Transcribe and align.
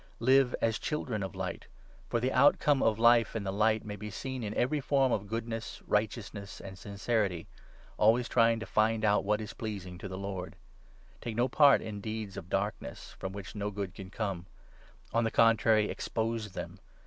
Live 0.19 0.55
as' 0.63 0.79
Children 0.79 1.21
of 1.21 1.35
Light 1.35 1.67
'—for 2.09 2.19
the 2.19 2.31
outcome 2.31 2.81
of 2.81 2.97
life 2.97 3.35
in 3.35 3.43
the 3.43 3.53
Light 3.53 3.83
9 3.83 3.87
may 3.87 3.95
be 3.95 4.09
seen 4.09 4.41
in 4.43 4.51
every 4.55 4.79
form 4.79 5.11
of 5.11 5.27
goodness, 5.27 5.79
righteousness, 5.85 6.59
and 6.59 6.75
sincerity— 6.75 7.45
always 7.99 8.27
trying 8.27 8.59
to 8.59 8.65
find 8.65 9.05
out 9.05 9.23
what 9.23 9.39
is 9.39 9.53
pleasing 9.53 9.99
to 9.99 10.07
the 10.07 10.15
10 10.17 10.23
Lord. 10.23 10.55
Take 11.21 11.35
no 11.35 11.47
part 11.47 11.83
in 11.83 12.01
deeds 12.01 12.35
of 12.35 12.49
Darkness, 12.49 13.11
from 13.19 13.31
which 13.31 13.55
n 13.55 13.59
no 13.59 13.69
good 13.69 13.93
can 13.93 14.09
come; 14.09 14.47
on 15.13 15.23
the 15.23 15.29
contrary, 15.29 15.87
expose 15.91 16.53
them. 16.53 16.79